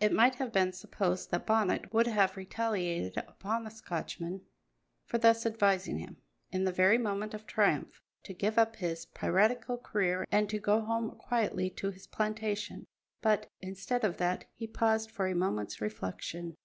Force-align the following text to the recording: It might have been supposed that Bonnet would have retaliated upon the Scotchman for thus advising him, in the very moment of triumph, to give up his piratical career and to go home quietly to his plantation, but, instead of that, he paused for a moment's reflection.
It 0.00 0.10
might 0.12 0.34
have 0.34 0.50
been 0.52 0.72
supposed 0.72 1.30
that 1.30 1.46
Bonnet 1.46 1.94
would 1.94 2.08
have 2.08 2.36
retaliated 2.36 3.16
upon 3.18 3.62
the 3.62 3.70
Scotchman 3.70 4.40
for 5.04 5.16
thus 5.16 5.46
advising 5.46 5.98
him, 6.00 6.16
in 6.50 6.64
the 6.64 6.72
very 6.72 6.98
moment 6.98 7.34
of 7.34 7.46
triumph, 7.46 8.02
to 8.24 8.34
give 8.34 8.58
up 8.58 8.74
his 8.74 9.06
piratical 9.06 9.78
career 9.78 10.26
and 10.32 10.50
to 10.50 10.58
go 10.58 10.80
home 10.80 11.12
quietly 11.12 11.70
to 11.70 11.90
his 11.92 12.08
plantation, 12.08 12.84
but, 13.22 13.48
instead 13.60 14.02
of 14.02 14.16
that, 14.16 14.46
he 14.56 14.66
paused 14.66 15.08
for 15.12 15.28
a 15.28 15.36
moment's 15.36 15.80
reflection. 15.80 16.56